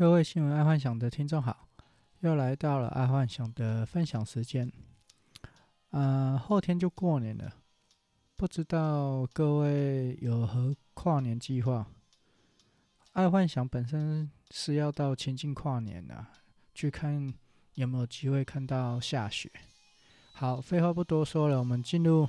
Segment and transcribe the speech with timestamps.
[0.00, 1.68] 各位新闻爱幻想的听众好，
[2.20, 4.72] 又来到了爱幻想的分享时间。
[5.90, 7.52] 嗯、呃，后天就过年了，
[8.34, 11.86] 不知道各位有何跨年计划？
[13.12, 16.32] 爱幻想本身是要到清境跨年的、啊，
[16.74, 17.34] 去看
[17.74, 19.52] 有没有机会看到下雪。
[20.32, 22.26] 好，废话不多说了，我们进入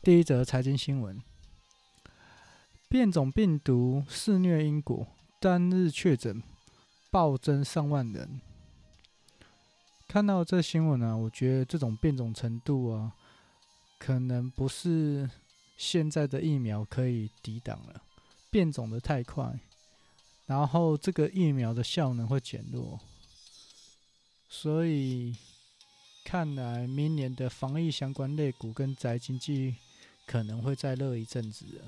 [0.00, 1.22] 第一则财经新闻：
[2.88, 5.06] 变种病毒肆虐英国，
[5.38, 6.42] 单日确诊。
[7.12, 8.40] 暴增上万人，
[10.08, 13.12] 看到这新闻啊，我觉得这种变种程度啊，
[13.98, 15.28] 可能不是
[15.76, 18.02] 现在的疫苗可以抵挡了，
[18.50, 19.60] 变种的太快，
[20.46, 22.98] 然后这个疫苗的效能会减弱，
[24.48, 25.36] 所以
[26.24, 29.76] 看来明年的防疫相关类股跟宅经济
[30.26, 31.84] 可能会再热一阵子了。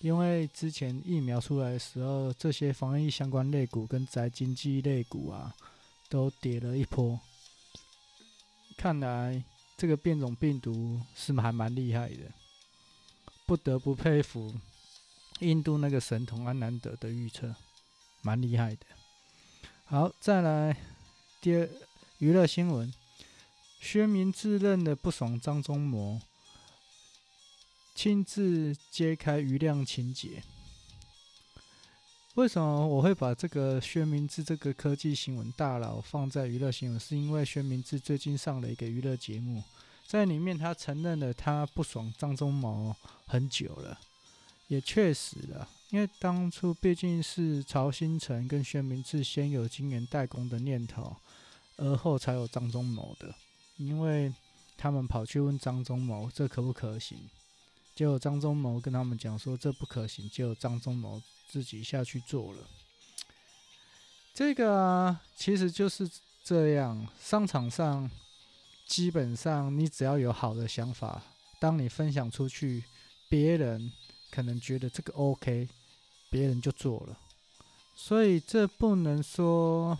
[0.00, 5.54] 因为之前疫苗出来的时候，这些防疫相关类股跟宅经济类股啊，
[6.08, 7.18] 都跌了一波。
[8.76, 9.42] 看来
[9.76, 12.32] 这个变种病毒是还蛮厉害的，
[13.46, 14.54] 不得不佩服
[15.40, 17.54] 印度那个神童安南德的预测，
[18.20, 18.86] 蛮厉害的。
[19.84, 20.76] 好，再来
[21.40, 21.68] 第二
[22.18, 22.92] 娱乐新闻，
[23.80, 26.20] 薛明自认的不爽张忠谋。
[27.94, 30.42] 亲自揭开余亮情节。
[32.34, 36.98] 为什么我会把这个薛明志这个科技新闻大佬放在娱乐新闻？
[36.98, 39.62] 是因为薛明志最近上了一个娱乐节目，
[40.04, 44.00] 在里面他承认了他不爽张忠谋很久了，
[44.66, 51.16] 也确实了，因为当初毕竟是曹新成跟薛明志先有晶圆代工的念头，
[51.76, 53.32] 而后才有张忠谋的，
[53.76, 54.34] 因为
[54.76, 57.30] 他们跑去问张忠谋这可不可行。
[57.94, 62.68] 结果张忠谋跟他们讲说，这不可行，结果张忠谋自己下去做了。
[64.34, 66.10] 这个啊，其实就是
[66.42, 67.06] 这样。
[67.20, 68.10] 商场上
[68.84, 71.22] 基本上你只要有好的想法，
[71.60, 72.82] 当你分享出去，
[73.28, 73.92] 别人
[74.32, 75.68] 可能觉得这个 OK，
[76.30, 77.16] 别人就做了。
[77.94, 79.96] 所以这不能说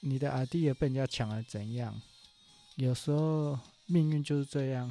[0.00, 2.00] 你的 idea 被人家抢了怎样，
[2.76, 4.90] 有时候命运就是这样。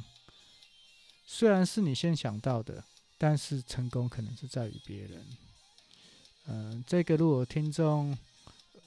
[1.34, 2.84] 虽然是你先想到的，
[3.16, 5.26] 但是成功可能是在于别人。
[6.46, 8.16] 嗯、这个如果听众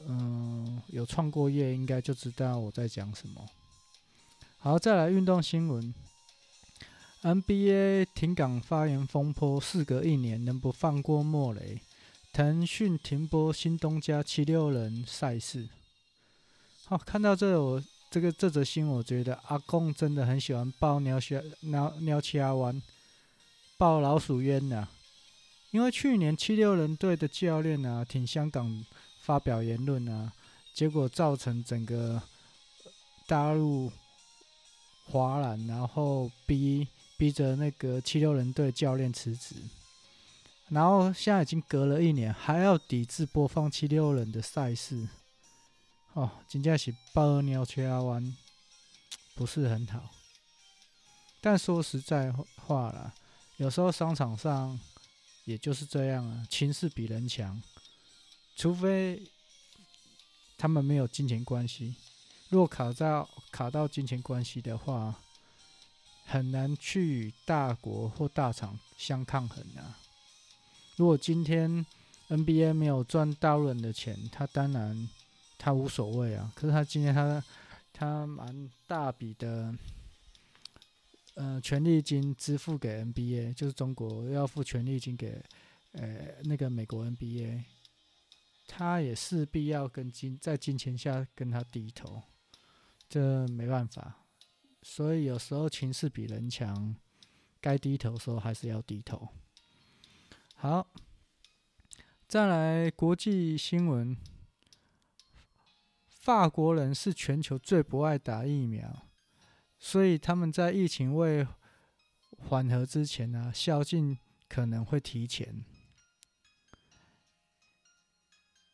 [0.07, 3.43] 嗯、有创过业，应该就知道我在讲什么。
[4.59, 5.91] 好，再来运动新闻
[7.23, 11.81] ：NBA 停港发言风波，事隔一年，能不放过莫雷？
[12.31, 15.67] 腾讯停播新东家七六人赛事。
[16.85, 17.83] 好，看到这我。
[18.15, 22.81] 这个这则新闻，我觉得阿公真的很喜欢抱鸟虾、鸟鸟掐湾，
[23.75, 24.91] 抱老鼠冤呐、啊。
[25.71, 28.85] 因为去年七六人队的教练啊，挺香港
[29.19, 30.31] 发表言论啊，
[30.73, 32.21] 结果造成整个
[33.27, 33.91] 大陆
[35.07, 36.87] 哗然，然后逼
[37.17, 39.55] 逼着那个七六人队教练辞职，
[40.69, 45.05] 然后现在已经隔了一年，还要抵制播放七六人的赛事。
[46.15, 48.35] 哦，真正是包尿切弯，
[49.35, 50.11] 不是很好。
[51.41, 53.13] 但说实在话啦，
[53.57, 54.79] 有时候商场上
[55.43, 57.61] 也就是这样啊，情势比人强。
[58.55, 59.29] 除非
[60.57, 61.95] 他们没有金钱关系，
[62.47, 65.15] 如果卡到卡到金钱关系的话，
[66.25, 69.99] 很难去与大国或大厂相抗衡啊。
[70.95, 71.85] 如果今天
[72.29, 75.09] NBA 没有赚大陆人的钱，他当然。
[75.65, 77.43] 他无所谓啊，可是他今天他
[77.91, 79.73] 他蛮大笔的，
[81.33, 85.41] 呃，权利金支付给 NBA，就是中国要付权利金给
[85.93, 87.63] 呃那个美国 NBA，
[88.67, 92.21] 他也势必要跟金在金钱下跟他低头，
[93.09, 94.23] 这没办法，
[94.83, 96.95] 所以有时候情势比人强，
[97.59, 99.29] 该低头的时候还是要低头。
[100.53, 100.85] 好，
[102.27, 104.15] 再来国际新闻。
[106.25, 109.05] 法国人是全球最不爱打疫苗，
[109.77, 111.45] 所以他们在疫情未
[112.39, 114.17] 缓和之前呢、啊，宵禁
[114.49, 115.63] 可能会提前。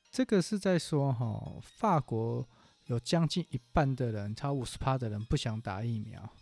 [0.10, 2.48] 这个是在说哈，法国
[2.86, 6.34] 有将近一半的人，超五十趴的人不想打疫苗，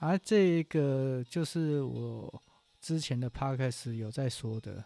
[0.00, 2.42] 而这个就是我
[2.78, 4.84] 之前的 podcast 有在说的，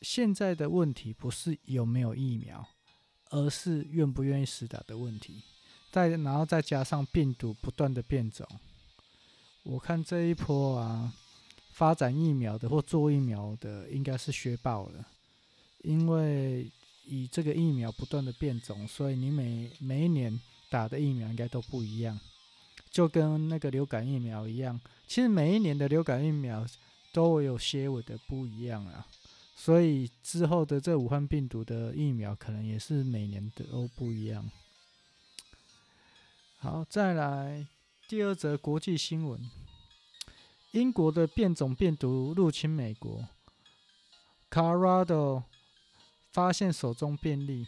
[0.00, 2.68] 现在的问题不是有没有疫苗。
[3.30, 5.42] 而是愿不愿意施打的问题，
[5.90, 8.46] 再然后再加上病毒不断的变种，
[9.64, 11.12] 我看这一波啊，
[11.72, 15.06] 发展疫苗的或做疫苗的应该是削爆了，
[15.82, 16.70] 因为
[17.04, 20.40] 以这个疫苗不断的变种，所以你每每一年
[20.70, 22.18] 打的疫苗应该都不一样，
[22.90, 24.80] 就跟那个流感疫苗一样。
[25.06, 26.66] 其实每一年的流感疫苗
[27.12, 29.06] 都有些微的不一样啊，
[29.58, 34.48] 所以之后的这武汉病毒的疫苗可能也是每年的都不一样。
[36.58, 37.66] 好，再来
[38.06, 39.50] 第二则国际新闻：
[40.72, 43.26] 英国的变种病毒入侵美国
[44.50, 45.44] ，Colorado
[46.30, 47.66] 发现首宗病例。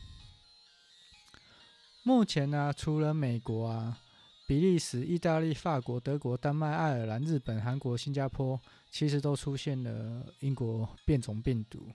[2.03, 3.99] 目前呢、除了美国啊。
[4.49, 8.59] 比利时、意大利、法国、德国、丹麦、爱尔兰、日本、韩国、新加坡，
[8.91, 11.93] 其实都出现了英国变种病毒。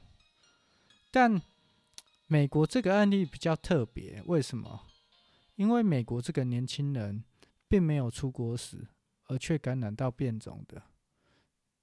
[1.10, 1.42] 但
[2.28, 4.82] 美国这个案例比较特别，为什么？
[5.56, 7.24] 因为美国这个年轻人
[7.68, 8.88] 并没有出国史，
[9.26, 10.80] 而却感染到变种的，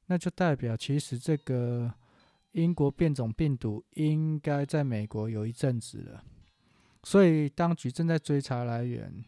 [0.06, 1.92] 那就代表其实这个
[2.52, 6.24] 英国变种病毒应该在美国有一阵子了，
[7.02, 9.24] 所以当局正在追查来源。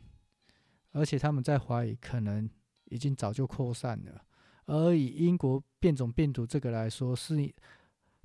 [0.93, 2.49] 而且他们在怀疑，可能
[2.85, 4.23] 已经早就扩散了。
[4.67, 7.53] 而以英国变种病毒这个来说，是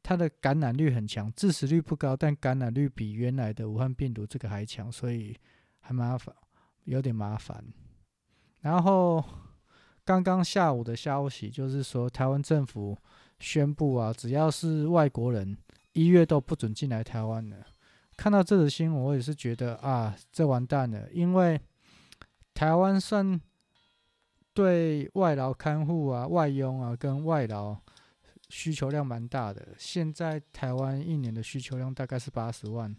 [0.03, 5.35] 它的感染率很强，致死率不高，但感染率比原来的武汉病毒这个还强，所以
[5.79, 6.35] 很麻烦，
[6.83, 7.63] 有点麻烦。
[8.61, 9.23] 然后
[10.05, 12.95] 刚刚下午的消息就是说，台湾政府
[13.39, 15.57] 宣布啊，只要是外国人，
[15.93, 17.57] 一月都不准进来台湾了。
[18.15, 21.59] 看到这个新闻，我也是觉得啊，这完蛋了，因为。
[22.57, 23.39] 台湾算
[24.51, 27.77] 对外劳看护啊、外佣啊跟外劳
[28.49, 29.75] 需求量蛮大的。
[29.77, 32.95] 现在台湾一年的需求量大概是八十万，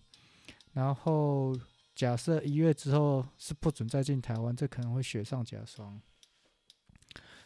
[0.74, 1.58] 然后
[1.96, 6.00] 假设一月之后是不准再进台湾，这可能会雪上加霜。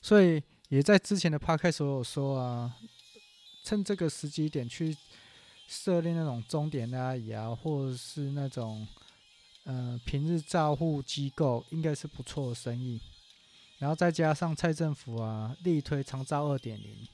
[0.03, 2.76] 所以也在之前的 p 开所有说啊，
[3.65, 4.94] 趁这个时机点去
[5.67, 8.87] 设立那种钟点的阿姨啊，或者是那种。
[9.64, 13.00] 呃，平日照护机构应该是不错的生意，
[13.79, 17.06] 然后再加上蔡政府啊力推长照二点零，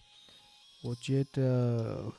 [0.81, 2.11] 我觉得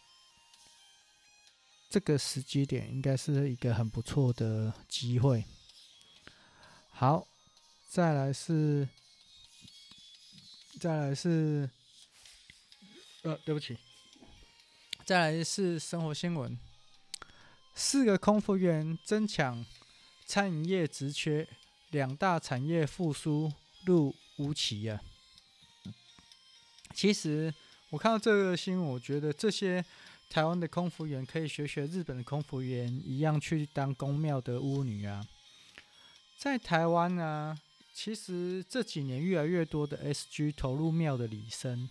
[1.89, 5.43] 这个时机点应该是一个很不错的机会。
[6.91, 7.27] 好，
[7.89, 8.87] 再来是，
[10.79, 11.67] 再来是，
[13.23, 13.75] 呃，对不起，
[15.05, 16.55] 再来是生活新闻，
[17.73, 19.65] 四个空服员争抢。
[20.29, 21.47] 餐饮业直缺，
[21.89, 23.51] 两大产业复苏
[23.85, 25.01] 路无期啊！
[26.93, 27.51] 其实
[27.89, 29.83] 我看到这个新闻，我觉得这些
[30.29, 35.25] 台湾的空服员可以学学日本的空服员一样去当宫庙的巫女啊！
[36.37, 37.59] 在台湾呢、啊，
[37.91, 41.89] 其实这几年越来越多的 SG 投入庙的礼生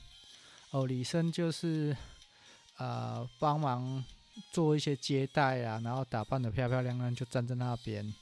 [0.71, 1.91] 哦，礼生就是
[2.77, 4.05] 啊、呃、帮忙
[4.53, 8.15] 做一些接待啊，然后打扮得漂漂亮亮，就站在那边。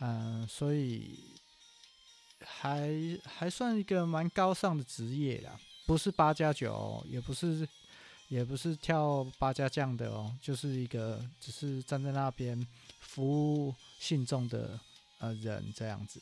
[0.00, 1.18] 嗯、所以
[2.40, 2.90] 还
[3.24, 7.66] 还算一个蛮高尚的职业啦，不是八加九，也不是
[8.28, 12.66] 也不是跳八家将的哦，就是一个只是站在那边
[13.00, 14.78] 服务信众的
[15.18, 16.20] 呃人这样子。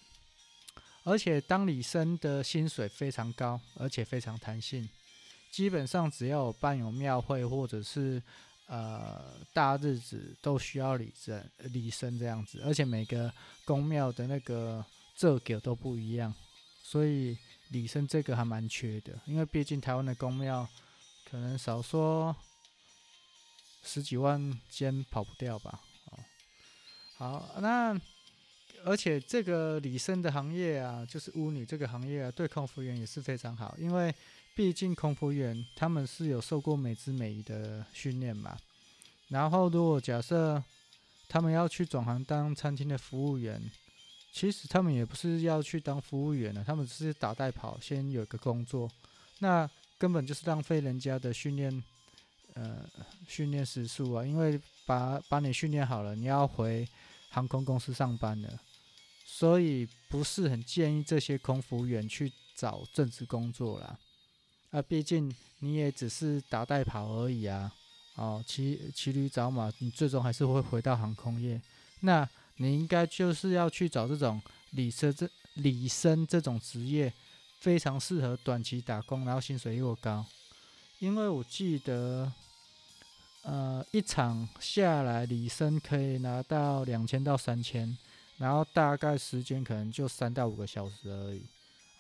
[1.03, 4.89] 而且当礼生的薪水非常高，而且非常弹性，
[5.51, 8.23] 基本上只要有办有庙会或者是。
[8.67, 13.31] 呃，大日子都需要礼生，礼生这样子，而且每个
[13.65, 14.83] 宫庙的那个
[15.15, 16.35] 这个都不一样，
[16.83, 17.37] 所以
[17.69, 20.67] 礼生这个还蛮缺的，因为毕竟台湾的宫庙
[21.31, 22.35] 可能少说
[23.83, 25.81] 十几万间跑不掉吧。
[26.07, 26.19] 哦，
[27.17, 27.95] 好，那
[28.83, 34.15] 而且这个礼生的行业啊，就是巫女这个行业啊，对空服员也是非常好，因为。
[34.55, 38.57] 毕竟空服员他们是有受过美姿美仪的训练嘛，
[39.29, 40.63] 然后如果假设
[41.29, 43.61] 他们要去转行当餐厅的服务员，
[44.33, 48.89] 其实他们也不是要去当服务员了，他们只是打带跑，先有个工作，
[49.41, 49.69] 那
[49.99, 51.83] 根本就是浪费人家的训练，
[52.53, 52.89] 呃，
[53.27, 56.87] 训练时数啊，因为把把你训练好了，你要回
[57.31, 58.61] 航空公司上班了，
[59.25, 63.99] 所以不是很建议这些空服员去找正职工作啦。
[64.75, 67.73] 啊，毕竟你也只是打带跑而已啊！
[68.17, 71.63] 哦，骑骑驴找马，你最终还是会回到航空业。
[72.01, 77.13] 那你应该就是要去找这种理生这理生这种职业，
[77.61, 80.27] 非常适合短期打工，然后薪水又高。
[80.99, 82.33] 因为我记得，
[83.43, 87.97] 呃，一场下来理生可以拿到两千到三千，
[88.39, 91.43] 然后大概时间可能就三到五个小时而已，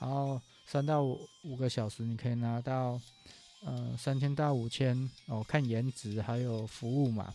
[0.00, 0.42] 然后。
[0.66, 3.00] 三到五个小时，你可以拿到，
[3.62, 7.34] 呃，三千到五千哦，看颜值还有服务嘛。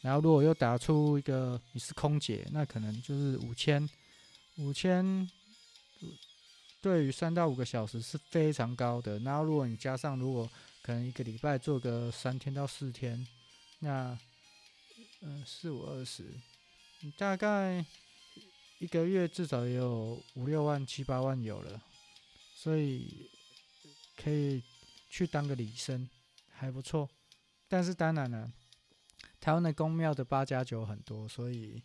[0.00, 3.88] 然后如果又打出一个你是空姐，那可能就是五千，
[4.56, 5.28] 五千
[6.80, 9.18] 对于三到五个小时是非常高的。
[9.18, 10.48] 然后如果你加上如果
[10.82, 13.26] 可能一个礼拜做个三天到四天，
[13.80, 14.16] 那
[15.20, 16.32] 嗯四五二十，
[17.00, 17.84] 你大概
[18.78, 21.82] 一个月至少也有五六万七八万有了，
[22.60, 23.30] 所以
[24.16, 24.60] 可以
[25.08, 26.08] 去当个礼生。
[26.60, 27.08] 还不错，
[27.68, 28.52] 但是当然了，
[29.38, 31.80] 台湾的宫庙的八加九很多，所以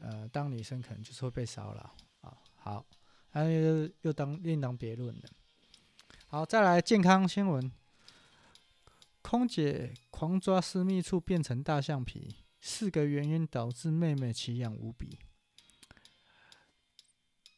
[0.00, 2.38] 呃，当女生可能就是会被骚扰啊。
[2.54, 2.86] 好，
[3.30, 5.22] 还有又当另当别论了。
[6.28, 7.72] 好，再来健康新闻：
[9.22, 15.18] 空姐狂抓私密处变成大象皮，四个原因导致妹妹奇痒无比。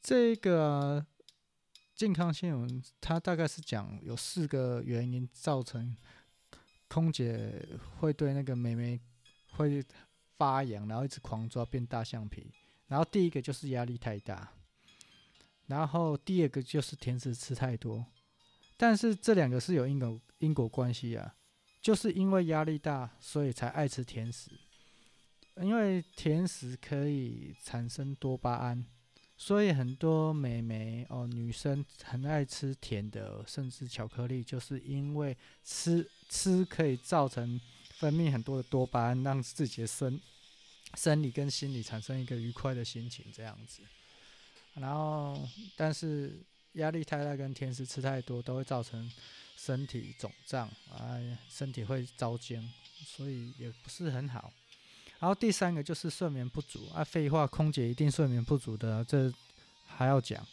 [0.01, 1.05] 这个
[1.95, 5.97] 健康新闻，它大概是讲有四个原因造成。
[6.89, 7.67] 空姐
[7.99, 9.01] 会对那个妹妹
[9.53, 9.83] 会
[10.37, 12.53] 发痒，然后一直狂抓变大橡皮。
[12.87, 14.53] 然后第一个就是压力太大，
[15.67, 18.05] 然后第二个就是甜食吃太多。
[18.77, 21.35] 但是这两个是有因果因果关系啊，
[21.81, 24.51] 就是因为压力大，所以才爱吃甜食。
[25.57, 28.85] 因为甜食可以产生多巴胺。
[29.37, 37.61] 所以很多美眉哦，女生很爱吃甜的，甚至巧克力，就是因为吃吃可以造成
[37.99, 40.21] 分泌很多的多巴胺，让自己的生
[40.95, 43.83] 生理跟心理产生一个愉快的心情这样子。
[44.75, 46.41] 然后，但是
[46.73, 49.11] 压力太大跟甜食吃太多都会造成
[49.57, 52.63] 身体肿胀，哎，身体会糟僵，
[53.05, 54.53] 所以也不是很好。
[55.21, 59.33] 然后第三个就是睡眠不足啊，废话，空姐一定睡眠不足的，这
[59.87, 60.47] 还要讲。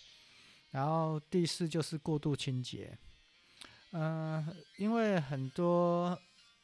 [0.70, 2.98] 然后第四就是过度清洁，
[3.92, 4.46] 嗯、
[4.78, 6.18] 因为很多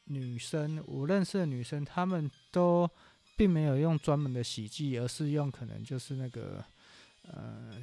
[0.04, 2.88] 女生，我认识的女生，她们都
[3.36, 6.64] 并没有用专门的洗剂，而是用可能就是那个
[7.24, 7.76] 呃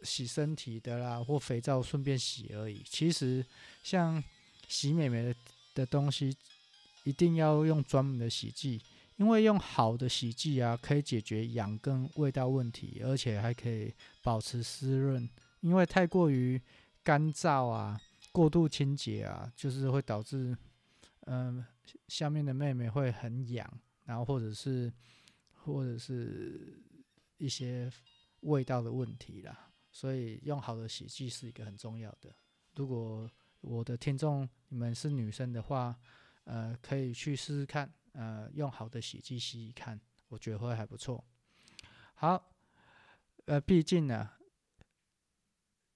[0.00, 2.82] 洗身体的啦，或肥皂顺便洗而已。
[2.88, 3.44] 其实
[3.82, 4.22] 像
[4.66, 5.34] 洗美眉的
[5.74, 6.34] 的东西，
[7.04, 8.80] 一定要用专门的洗剂。
[9.16, 13.92] 因为用好的洗剂啊，可以解决痒跟味道问题，而且还可以
[14.22, 15.28] 保持湿润。
[15.60, 16.60] 因为太过于
[17.02, 17.98] 干燥啊，
[18.30, 20.56] 过度清洁啊，就是会导致，
[21.26, 21.64] 嗯、
[22.08, 23.66] 下面的妹妹会很痒，
[24.04, 24.92] 然后或者是
[25.54, 26.78] 或者是
[27.38, 27.90] 一些
[28.40, 29.70] 味道的问题啦。
[29.90, 32.30] 所以用好的洗剂是一个很重要的。
[32.74, 33.28] 如果
[33.62, 35.96] 我的听众你们是女生的话，
[36.44, 37.90] 呃，可以去试试看。
[38.18, 41.22] 呃，用好的洗剂洗洗看，我觉得会还不错。
[42.14, 42.50] 好，
[43.44, 44.30] 呃，毕竟呢，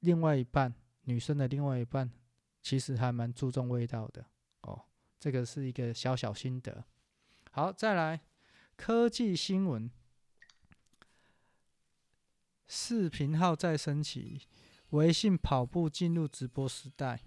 [0.01, 0.75] 另外一半
[1.05, 2.13] 女生的另外一半
[2.61, 4.27] 其实还蛮注重味道的
[4.61, 4.85] 哦。
[5.19, 6.85] 这个是一个小小心得。
[7.53, 8.21] 好，再来
[8.77, 9.91] 科技新闻，
[12.69, 14.47] 视频号再升级，
[14.91, 17.23] 微信跑步进入直播时代，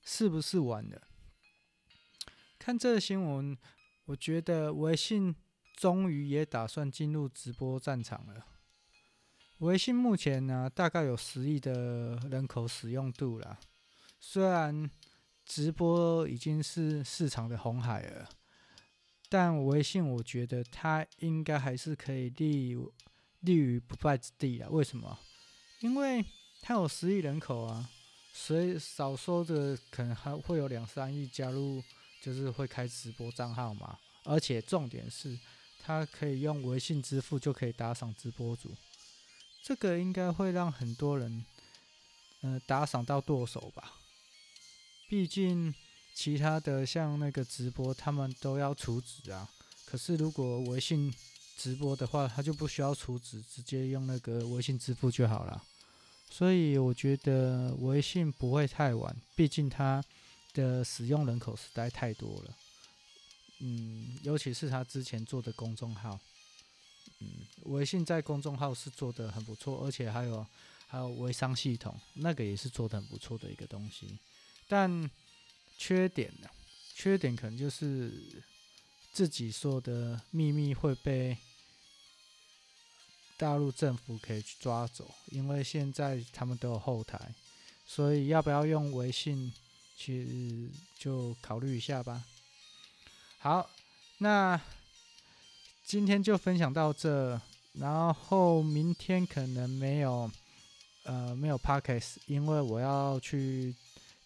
[0.00, 1.08] 是不是晚了？
[2.60, 3.58] 看这个新闻。
[4.06, 5.34] 我觉得微信
[5.76, 8.44] 终于也打算进入直播战场了。
[9.58, 13.60] 微信目前呢，大概有十亿的人口使用度了。
[14.18, 14.90] 虽然
[15.46, 18.28] 直播已经是市场的红海了，
[19.28, 22.76] 但微信我觉得它应该还是可以立
[23.40, 24.68] 立于不败之地啊。
[24.68, 25.16] 为什么？
[25.80, 26.24] 因为
[26.60, 27.88] 它有十亿人口啊，
[28.32, 31.82] 所以少说的可能还会有两三亿加入。
[32.22, 35.36] 就是会开直播账号嘛，而且重点是，
[35.82, 38.70] 他可以用微信支付就可以打赏直播主，
[39.60, 41.44] 这个应该会让很多人，
[42.42, 43.94] 呃，打赏到剁手吧。
[45.08, 45.74] 毕竟
[46.14, 49.50] 其他的像那个直播，他们都要储值啊。
[49.84, 51.12] 可是如果微信
[51.56, 55.60] 直播的话，他就不需要储值，直接用那个微信支付就好了。
[56.30, 60.00] 所以我觉得微信不会太晚，毕竟它。
[60.52, 62.56] 的使用人口实在太多了，
[63.60, 66.18] 嗯，尤其是他之前做的公众号，
[67.20, 67.28] 嗯，
[67.64, 70.46] 微信在公众号是做的很不错，而且还有
[70.86, 74.18] 还有微商系统，那个也是做的很不错的一个东西，
[74.68, 75.10] 但
[75.78, 76.48] 缺点呢？
[76.94, 78.42] 缺点可能就是
[79.12, 81.38] 自己说的秘密会被
[83.38, 87.34] 大陆政府可以去抓走，因为现在他们都有后台，
[87.86, 89.50] 所以要不要用微信？
[89.96, 92.24] 其实就考虑一下吧。
[93.38, 93.68] 好，
[94.18, 94.60] 那
[95.84, 97.40] 今天就分享到这，
[97.74, 100.30] 然后明天可能没有，
[101.04, 103.74] 呃，没有 Podcast，因为我要去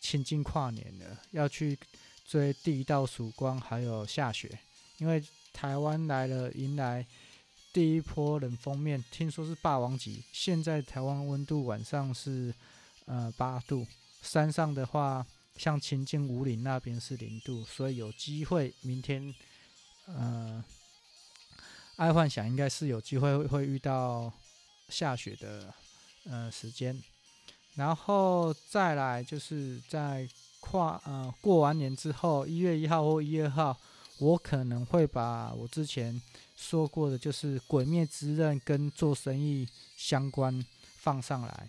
[0.00, 1.78] 亲近跨年了，要去
[2.26, 4.58] 追第一道曙光，还有下雪，
[4.98, 7.06] 因为台湾来了，迎来
[7.72, 10.22] 第一波冷锋面，听说是霸王级。
[10.32, 12.54] 现在台湾温度晚上是
[13.06, 13.86] 呃八度，
[14.22, 19.34] 山上的话，像清境五岭那边是零度，所以有机会明天，
[20.06, 20.64] 呃，
[21.96, 24.32] 爱幻想应该是有机会会遇到
[24.88, 25.72] 下雪的
[26.24, 27.02] 呃时间，
[27.74, 30.28] 然后再来就是在
[30.60, 33.76] 跨呃过完年之后，一月一号或一月二号。
[34.18, 36.18] 我可能会把我之前
[36.56, 40.64] 说过的，就是《鬼灭之刃》跟做生意相关
[40.96, 41.68] 放上来，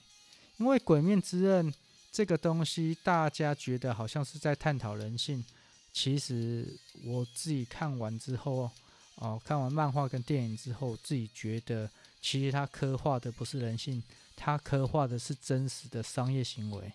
[0.56, 1.70] 因为《鬼灭之刃》
[2.12, 5.44] 这个东西，大家觉得好像是在探讨人性，
[5.92, 8.70] 其实我自己看完之后，
[9.16, 11.90] 哦，看完漫画跟电影之后，自己觉得
[12.22, 14.02] 其实它刻画的不是人性，
[14.36, 16.92] 它刻画的是真实的商业行为。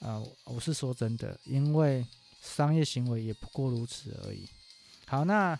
[0.00, 2.06] 啊、我是说真的，因为。
[2.40, 4.48] 商业行为也不过如此而已。
[5.06, 5.58] 好，那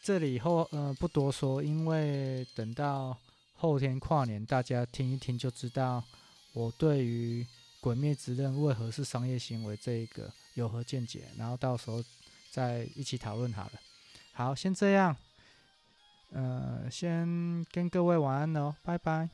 [0.00, 3.18] 这里后呃不多说，因为等到
[3.56, 6.02] 后天跨年，大家听一听就知道
[6.52, 7.42] 我对于
[7.80, 12.04] 《鬼灭之刃》为何是商业行为这一个有何见解，然后到时候
[12.50, 13.72] 再一起讨论好了。
[14.32, 15.16] 好，先这样，
[16.30, 19.28] 呃，先跟各位晚安喽，拜拜。